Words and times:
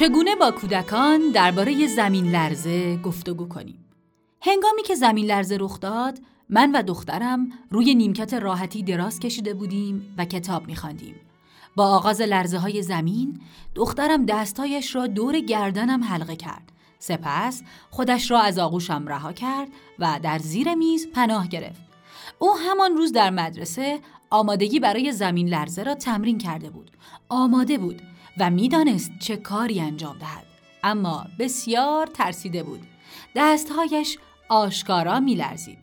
چگونه 0.00 0.36
با 0.36 0.50
کودکان 0.50 1.20
درباره 1.34 1.86
زمین 1.86 2.30
لرزه 2.30 2.96
گفتگو 2.96 3.48
کنیم؟ 3.48 3.84
هنگامی 4.42 4.82
که 4.82 4.94
زمین 4.94 5.26
لرزه 5.26 5.56
رخ 5.60 5.80
داد 5.80 6.18
من 6.48 6.72
و 6.72 6.82
دخترم 6.82 7.48
روی 7.70 7.94
نیمکت 7.94 8.34
راحتی 8.34 8.82
دراز 8.82 9.20
کشیده 9.20 9.54
بودیم 9.54 10.14
و 10.18 10.24
کتاب 10.24 10.66
میخواندیم. 10.66 11.14
با 11.76 11.86
آغاز 11.86 12.20
لرزه 12.20 12.58
های 12.58 12.82
زمین 12.82 13.40
دخترم 13.74 14.26
دستایش 14.26 14.94
را 14.94 15.06
دور 15.06 15.40
گردنم 15.40 16.04
حلقه 16.04 16.36
کرد. 16.36 16.72
سپس 16.98 17.62
خودش 17.90 18.30
را 18.30 18.40
از 18.40 18.58
آغوشم 18.58 19.04
رها 19.08 19.32
کرد 19.32 19.68
و 19.98 20.20
در 20.22 20.38
زیر 20.38 20.74
میز 20.74 21.08
پناه 21.10 21.48
گرفت. 21.48 21.82
او 22.38 22.56
همان 22.56 22.96
روز 22.96 23.12
در 23.12 23.30
مدرسه 23.30 24.00
آمادگی 24.30 24.80
برای 24.80 25.12
زمین 25.12 25.48
لرزه 25.48 25.82
را 25.82 25.94
تمرین 25.94 26.38
کرده 26.38 26.70
بود. 26.70 26.90
آماده 27.28 27.78
بود 27.78 28.02
و 28.40 28.50
می‌دانست 28.50 29.12
چه 29.18 29.36
کاری 29.36 29.80
انجام 29.80 30.18
دهد. 30.18 30.44
اما 30.82 31.26
بسیار 31.38 32.06
ترسیده 32.06 32.62
بود. 32.62 32.80
دستهایش 33.36 34.18
آشکارا 34.48 35.20
میلرزید. 35.20 35.78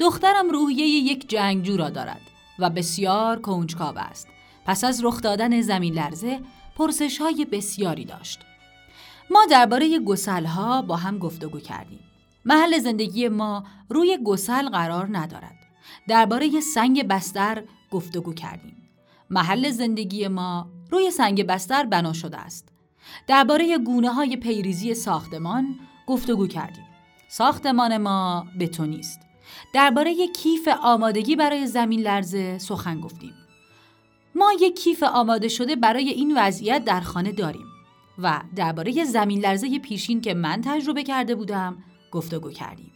دخترم 0.00 0.50
روحیه 0.50 0.86
یک 0.86 1.28
جنگجو 1.28 1.76
را 1.76 1.90
دارد 1.90 2.20
و 2.58 2.70
بسیار 2.70 3.40
کنجکاو 3.40 3.98
است. 3.98 4.28
پس 4.66 4.84
از 4.84 5.04
رخ 5.04 5.20
دادن 5.20 5.60
زمین 5.60 5.94
لرزه 5.94 6.40
پرسش 6.76 7.18
های 7.18 7.44
بسیاری 7.44 8.04
داشت. 8.04 8.40
ما 9.30 9.46
درباره 9.50 9.98
گسلها 9.98 10.82
با 10.82 10.96
هم 10.96 11.18
گفتگو 11.18 11.60
کردیم. 11.60 12.00
محل 12.44 12.78
زندگی 12.78 13.28
ما 13.28 13.64
روی 13.88 14.18
گسل 14.24 14.68
قرار 14.68 15.08
ندارد. 15.10 15.56
درباره 16.08 16.60
سنگ 16.60 17.08
بستر 17.08 17.62
گفتگو 17.90 18.34
کردیم. 18.34 18.76
محل 19.30 19.70
زندگی 19.70 20.28
ما 20.28 20.75
روی 20.90 21.10
سنگ 21.10 21.46
بستر 21.46 21.84
بنا 21.84 22.12
شده 22.12 22.36
است. 22.36 22.68
درباره 23.26 23.78
گونه 23.78 24.10
های 24.10 24.36
پیریزی 24.36 24.94
ساختمان 24.94 25.74
گفتگو 26.06 26.46
کردیم. 26.46 26.84
ساختمان 27.28 27.96
ما 27.96 28.46
بتونی 28.60 28.98
است. 28.98 29.20
درباره 29.72 30.26
کیف 30.26 30.68
آمادگی 30.82 31.36
برای 31.36 31.66
زمین 31.66 32.00
لرزه 32.00 32.58
سخن 32.58 33.00
گفتیم. 33.00 33.34
ما 34.34 34.52
یک 34.60 34.76
کیف 34.76 35.02
آماده 35.02 35.48
شده 35.48 35.76
برای 35.76 36.08
این 36.08 36.38
وضعیت 36.38 36.84
در 36.84 37.00
خانه 37.00 37.32
داریم 37.32 37.66
و 38.18 38.40
درباره 38.56 39.04
زمین 39.04 39.40
لرزه 39.40 39.78
پیشین 39.78 40.20
که 40.20 40.34
من 40.34 40.60
تجربه 40.64 41.02
کرده 41.02 41.34
بودم 41.34 41.76
گفتگو 42.12 42.50
کردیم. 42.50 42.92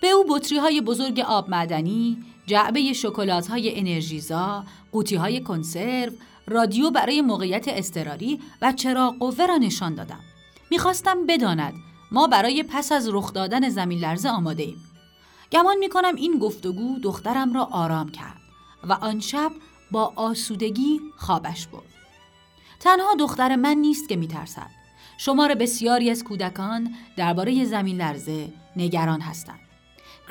به 0.00 0.08
او 0.08 0.24
بطری 0.28 0.58
های 0.58 0.80
بزرگ 0.80 1.20
آب 1.20 1.50
معدنی، 1.50 2.24
جعبه 2.46 2.92
شکلات 2.92 3.48
های 3.48 3.78
انرژیزا، 3.78 4.64
قوطی 4.92 5.16
های 5.16 5.40
کنسرو، 5.40 6.12
رادیو 6.46 6.90
برای 6.90 7.20
موقعیت 7.20 7.64
اضطراری 7.68 8.40
و 8.62 8.72
چراغ 8.72 9.18
قوه 9.18 9.46
را 9.46 9.56
نشان 9.56 9.94
دادم. 9.94 10.20
می‌خواستم 10.70 11.26
بداند 11.26 11.74
ما 12.12 12.26
برای 12.26 12.62
پس 12.62 12.92
از 12.92 13.08
رخ 13.08 13.32
دادن 13.32 13.68
زمین 13.68 13.98
لرزه 13.98 14.28
آماده 14.28 14.62
ایم. 14.62 14.84
گمان 15.52 15.76
می‌کنم 15.76 16.14
این 16.14 16.38
گفتگو 16.38 16.98
دخترم 16.98 17.52
را 17.52 17.64
آرام 17.64 18.08
کرد 18.08 18.40
و 18.84 18.92
آن 18.92 19.20
شب 19.20 19.52
با 19.90 20.12
آسودگی 20.16 21.00
خوابش 21.16 21.66
برد. 21.66 21.82
تنها 22.80 23.14
دختر 23.14 23.56
من 23.56 23.74
نیست 23.74 24.08
که 24.08 24.16
میترسد. 24.16 24.70
شمار 25.18 25.54
بسیاری 25.54 26.10
از 26.10 26.24
کودکان 26.24 26.94
درباره 27.16 27.64
زمین 27.64 27.96
لرزه 27.96 28.52
نگران 28.76 29.20
هستند. 29.20 29.67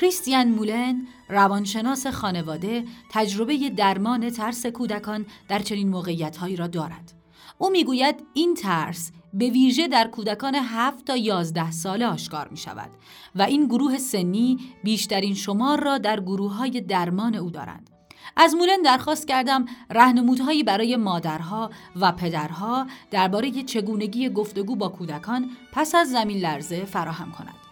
کریستیان 0.00 0.48
مولن 0.48 1.06
روانشناس 1.28 2.06
خانواده 2.06 2.84
تجربه 3.10 3.70
درمان 3.70 4.30
ترس 4.30 4.66
کودکان 4.66 5.26
در 5.48 5.58
چنین 5.58 5.88
موقعیتهایی 5.88 6.56
را 6.56 6.66
دارد. 6.66 7.12
او 7.58 7.70
می‌گوید 7.70 8.14
این 8.34 8.54
ترس 8.54 9.12
به 9.34 9.50
ویژه 9.50 9.88
در 9.88 10.08
کودکان 10.08 10.54
7 10.54 11.04
تا 11.04 11.16
11 11.16 11.70
ساله 11.70 12.06
آشکار 12.06 12.48
می 12.48 12.56
شود 12.56 12.90
و 13.34 13.42
این 13.42 13.66
گروه 13.66 13.98
سنی 13.98 14.58
بیشترین 14.84 15.34
شمار 15.34 15.84
را 15.84 15.98
در 15.98 16.20
گروه 16.20 16.54
های 16.54 16.80
درمان 16.80 17.34
او 17.34 17.50
دارند. 17.50 17.90
از 18.36 18.54
مولن 18.54 18.82
درخواست 18.82 19.28
کردم 19.28 19.64
رهنمودهایی 19.90 20.62
برای 20.62 20.96
مادرها 20.96 21.70
و 22.00 22.12
پدرها 22.12 22.86
درباره 23.10 23.50
چگونگی 23.50 24.28
گفتگو 24.28 24.76
با 24.76 24.88
کودکان 24.88 25.50
پس 25.72 25.94
از 25.94 26.10
زمین 26.10 26.38
لرزه 26.38 26.84
فراهم 26.84 27.32
کند. 27.32 27.65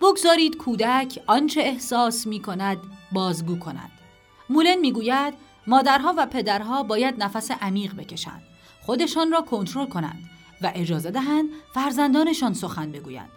بگذارید 0.00 0.56
کودک 0.56 1.22
آنچه 1.26 1.60
احساس 1.60 2.26
می 2.26 2.40
کند 2.40 2.78
بازگو 3.12 3.58
کند. 3.58 3.90
مولن 4.50 4.74
می 4.74 4.92
گوید 4.92 5.34
مادرها 5.66 6.14
و 6.16 6.26
پدرها 6.26 6.82
باید 6.82 7.22
نفس 7.22 7.50
عمیق 7.50 7.94
بکشند. 7.94 8.42
خودشان 8.82 9.32
را 9.32 9.40
کنترل 9.40 9.86
کنند 9.86 10.30
و 10.62 10.72
اجازه 10.74 11.10
دهند 11.10 11.48
فرزندانشان 11.74 12.54
سخن 12.54 12.92
بگویند. 12.92 13.30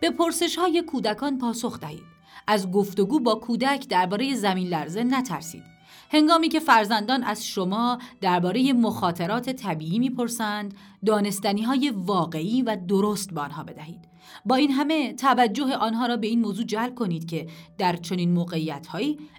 به 0.00 0.10
پرسش 0.10 0.58
های 0.58 0.82
کودکان 0.82 1.38
پاسخ 1.38 1.80
دهید. 1.80 2.14
از 2.46 2.70
گفتگو 2.70 3.20
با 3.20 3.34
کودک 3.34 3.88
درباره 3.88 4.34
زمین 4.34 4.68
لرزه 4.68 5.04
نترسید. 5.04 5.73
هنگامی 6.14 6.48
که 6.48 6.60
فرزندان 6.60 7.22
از 7.24 7.46
شما 7.46 7.98
درباره 8.20 8.72
مخاطرات 8.72 9.50
طبیعی 9.50 9.98
می‌پرسند، 9.98 10.74
دانستنی 11.06 11.62
های 11.62 11.90
واقعی 11.90 12.62
و 12.62 12.76
درست 12.88 13.34
به 13.34 13.40
آنها 13.40 13.64
بدهید. 13.64 14.00
با 14.44 14.54
این 14.54 14.70
همه 14.70 15.12
توجه 15.12 15.76
آنها 15.76 16.06
را 16.06 16.16
به 16.16 16.26
این 16.26 16.40
موضوع 16.40 16.64
جلب 16.64 16.94
کنید 16.94 17.26
که 17.26 17.46
در 17.78 17.96
چنین 17.96 18.32
موقعیت 18.32 18.88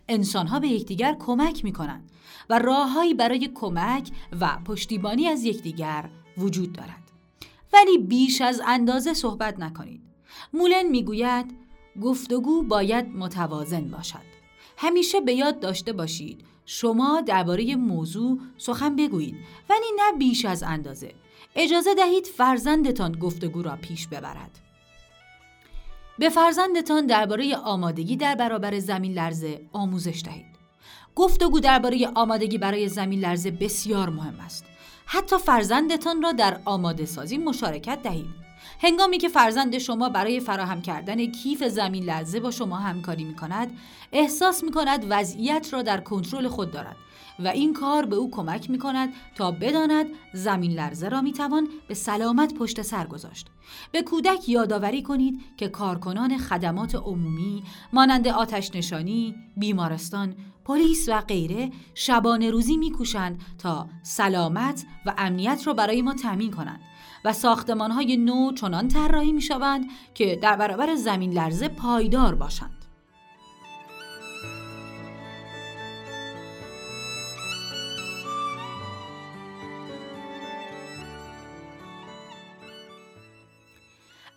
انسان 0.09 0.47
ها 0.47 0.59
به 0.59 0.67
یکدیگر 0.67 1.15
کمک 1.19 1.65
می 1.65 1.73
کنند 1.73 2.11
و 2.49 2.59
راههایی 2.59 3.13
برای 3.13 3.49
کمک 3.53 4.09
و 4.41 4.57
پشتیبانی 4.65 5.27
از 5.27 5.43
یکدیگر 5.43 6.09
وجود 6.37 6.73
دارد. 6.73 7.11
ولی 7.73 7.97
بیش 7.97 8.41
از 8.41 8.61
اندازه 8.67 9.13
صحبت 9.13 9.59
نکنید. 9.59 10.01
مولن 10.53 10.83
می‌گوید 10.83 11.55
گفتگو 12.01 12.63
باید 12.63 13.17
متوازن 13.17 13.91
باشد. 13.91 14.44
همیشه 14.77 15.21
به 15.21 15.33
یاد 15.33 15.59
داشته 15.59 15.93
باشید 15.93 16.45
شما 16.65 17.21
درباره 17.21 17.75
موضوع 17.75 18.39
سخن 18.57 18.95
بگویید 18.95 19.35
ولی 19.69 19.85
نه 19.95 20.17
بیش 20.17 20.45
از 20.45 20.63
اندازه. 20.63 21.13
اجازه 21.55 21.95
دهید 21.95 22.27
فرزندتان 22.27 23.11
گفتگو 23.11 23.61
را 23.61 23.75
پیش 23.81 24.07
ببرد. 24.07 24.59
به 26.19 26.29
فرزندتان 26.29 27.05
درباره 27.05 27.55
آمادگی 27.55 28.15
در 28.15 28.35
برابر 28.35 28.79
زمین 28.79 29.13
لرزه 29.13 29.61
آموزش 29.73 30.21
دهید. 30.25 30.45
گفتگو 31.15 31.59
درباره 31.59 32.07
آمادگی 32.15 32.57
برای 32.57 32.87
زمین 32.87 33.19
لرزه 33.19 33.51
بسیار 33.51 34.09
مهم 34.09 34.39
است. 34.39 34.65
حتی 35.05 35.37
فرزندتان 35.37 36.21
را 36.21 36.31
در 36.31 36.59
آماده 36.65 37.05
سازی 37.05 37.37
مشارکت 37.37 38.01
دهید. 38.03 38.44
هنگامی 38.81 39.17
که 39.17 39.29
فرزند 39.29 39.77
شما 39.77 40.09
برای 40.09 40.39
فراهم 40.39 40.81
کردن 40.81 41.25
کیف 41.25 41.63
زمین 41.63 42.03
لرزه 42.03 42.39
با 42.39 42.51
شما 42.51 42.77
همکاری 42.77 43.23
می 43.23 43.35
کند، 43.35 43.77
احساس 44.11 44.63
می 44.63 44.71
کند 44.71 45.05
وضعیت 45.09 45.67
را 45.71 45.81
در 45.81 46.01
کنترل 46.01 46.47
خود 46.47 46.71
دارد 46.71 46.95
و 47.39 47.47
این 47.47 47.73
کار 47.73 48.05
به 48.05 48.15
او 48.15 48.31
کمک 48.31 48.69
می 48.69 48.79
کند 48.79 49.13
تا 49.35 49.51
بداند 49.51 50.05
زمین 50.33 50.71
لرزه 50.71 51.09
را 51.09 51.21
می 51.21 51.33
توان 51.33 51.67
به 51.87 51.93
سلامت 51.93 52.53
پشت 52.53 52.81
سر 52.81 53.07
گذاشت. 53.07 53.47
به 53.91 54.01
کودک 54.01 54.49
یادآوری 54.49 55.03
کنید 55.03 55.41
که 55.57 55.67
کارکنان 55.67 56.37
خدمات 56.37 56.95
عمومی 56.95 57.63
مانند 57.93 58.27
آتش 58.27 58.75
نشانی، 58.75 59.35
بیمارستان، 59.57 60.35
پلیس 60.65 61.09
و 61.09 61.21
غیره 61.21 61.71
شبانه 61.93 62.51
روزی 62.51 62.77
میکوشند 62.77 63.41
تا 63.57 63.89
سلامت 64.03 64.85
و 65.05 65.13
امنیت 65.17 65.61
را 65.67 65.73
برای 65.73 66.01
ما 66.01 66.13
تأمین 66.13 66.51
کنند 66.51 66.81
و 67.25 67.33
ساختمان 67.33 67.91
های 67.91 68.17
نو 68.17 68.51
چنان 68.51 68.87
طراحی 68.87 69.31
می 69.31 69.41
شوند 69.41 69.85
که 70.13 70.35
در 70.35 70.55
برابر 70.55 70.95
زمین 70.95 71.33
لرزه 71.33 71.67
پایدار 71.67 72.35
باشند. 72.35 72.85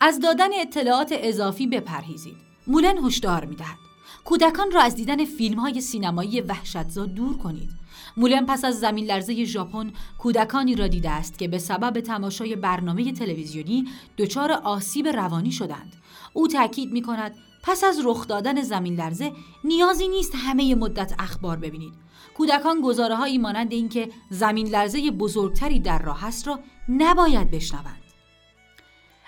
از 0.00 0.20
دادن 0.20 0.48
اطلاعات 0.60 1.14
اضافی 1.16 1.66
بپرهیزید. 1.66 2.36
مولن 2.66 2.98
هشدار 2.98 3.44
می‌دهد. 3.44 3.87
کودکان 4.24 4.70
را 4.72 4.82
از 4.82 4.94
دیدن 4.94 5.24
فیلم 5.24 5.58
های 5.58 5.80
سینمایی 5.80 6.40
وحشتزا 6.40 7.06
دور 7.06 7.36
کنید. 7.36 7.70
مولن 8.16 8.46
پس 8.46 8.64
از 8.64 8.80
زمین 8.80 9.06
لرزه 9.06 9.44
ژاپن 9.44 9.92
کودکانی 10.18 10.74
را 10.74 10.88
دیده 10.88 11.10
است 11.10 11.38
که 11.38 11.48
به 11.48 11.58
سبب 11.58 12.00
تماشای 12.00 12.56
برنامه 12.56 13.12
تلویزیونی 13.12 13.88
دچار 14.18 14.52
آسیب 14.52 15.08
روانی 15.08 15.52
شدند. 15.52 15.92
او 16.32 16.48
تاکید 16.48 16.92
می 16.92 17.02
کند 17.02 17.34
پس 17.62 17.84
از 17.84 18.00
رخ 18.04 18.26
دادن 18.26 18.62
زمین 18.62 18.94
لرزه 18.94 19.32
نیازی 19.64 20.08
نیست 20.08 20.32
همه 20.34 20.74
مدت 20.74 21.14
اخبار 21.18 21.56
ببینید. 21.56 21.92
کودکان 22.36 22.80
گزاره 22.80 23.16
هایی 23.16 23.38
مانند 23.38 23.72
اینکه 23.72 24.10
زمین 24.30 24.68
لرزه 24.68 25.10
بزرگتری 25.10 25.80
در 25.80 26.02
راه 26.02 26.24
است 26.24 26.48
را 26.48 26.60
نباید 26.88 27.50
بشنوند. 27.50 28.02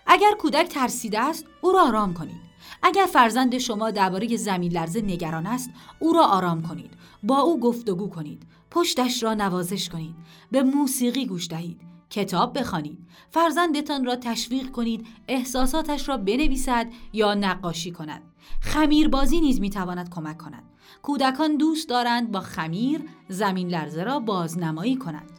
اگر 0.07 0.33
کودک 0.39 0.69
ترسیده 0.69 1.21
است 1.21 1.47
او 1.61 1.73
را 1.73 1.83
آرام 1.83 2.15
کنید 2.15 2.50
اگر 2.83 3.07
فرزند 3.13 3.59
شما 3.59 3.91
درباره 3.91 4.37
زمین 4.37 4.73
لرزه 4.73 5.01
نگران 5.01 5.47
است 5.47 5.71
او 5.99 6.13
را 6.13 6.27
آرام 6.27 6.63
کنید. 6.63 6.91
با 7.23 7.39
او 7.39 7.61
گفتگو 7.61 8.09
کنید. 8.09 8.43
پشتش 8.71 9.23
را 9.23 9.35
نوازش 9.35 9.89
کنید. 9.89 10.15
به 10.51 10.63
موسیقی 10.63 11.27
گوش 11.27 11.49
دهید. 11.49 11.81
کتاب 12.11 12.59
بخوانید. 12.59 12.99
فرزندتان 13.31 14.05
را 14.05 14.17
تشویق 14.17 14.71
کنید. 14.71 15.07
احساساتش 15.29 16.09
را 16.09 16.17
بنویسد 16.17 16.87
یا 17.13 17.35
نقاشی 17.35 17.91
کند. 17.91 18.23
خمیربازی 18.61 19.41
نیز 19.41 19.61
می‌تواند 19.61 20.11
کمک 20.11 20.39
کند. 20.39 20.63
کودکان 21.03 21.57
دوست 21.57 21.89
دارند 21.89 22.31
با 22.33 22.41
خمیر 22.41 23.01
زمین 23.29 23.69
لرزه 23.69 24.03
را 24.03 24.21
بازنمایی 24.21 24.97
کنند. 24.97 25.31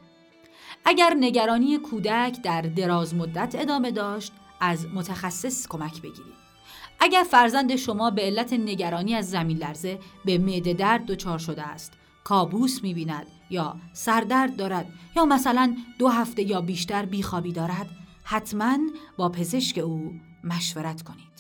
اگر 0.86 1.16
نگرانی 1.20 1.78
کودک 1.78 2.42
در 2.44 2.62
دراز 2.62 3.16
مدت 3.16 3.56
ادامه 3.60 3.92
داشت 3.92 4.34
از 4.60 4.88
متخصص 4.94 5.68
کمک 5.68 6.02
بگیرید. 6.02 6.42
اگر 7.04 7.24
فرزند 7.32 7.76
شما 7.76 8.12
به 8.12 8.22
علت 8.22 8.54
نگرانی 8.54 9.16
از 9.16 9.30
زمین 9.30 9.58
لرزه 9.58 10.00
به 10.26 10.38
معده 10.38 10.74
درد 10.74 11.06
دچار 11.06 11.38
شده 11.38 11.62
است 11.62 11.94
کابوس 12.24 12.84
می‌بیند 12.84 13.28
یا 13.50 13.76
سردرد 13.94 14.56
دارد 14.56 14.86
یا 15.16 15.26
مثلا 15.26 15.76
دو 16.00 16.08
هفته 16.08 16.44
یا 16.44 16.62
بیشتر 16.62 17.06
بیخوابی 17.06 17.52
دارد 17.52 17.90
حتما 18.24 18.78
با 19.18 19.30
پزشک 19.30 19.78
او 19.78 20.12
مشورت 20.44 21.02
کنید. 21.02 21.32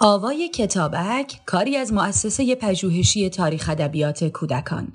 آوای 0.00 0.48
کتابک 0.48 1.40
کاری 1.46 1.76
از 1.76 1.92
مؤسسه 1.92 2.54
پژوهشی 2.54 3.30
تاریخ 3.30 3.68
ادبیات 3.68 4.24
کودکان. 4.24 4.92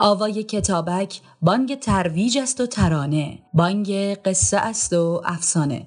آوای 0.00 0.42
کتابک 0.42 1.20
بانگ 1.42 1.78
ترویج 1.78 2.38
است 2.38 2.60
و 2.60 2.66
ترانه. 2.66 3.42
بانگ 3.54 3.92
قصه 4.14 4.56
است 4.56 4.92
و 4.92 5.22
افسانه. 5.24 5.86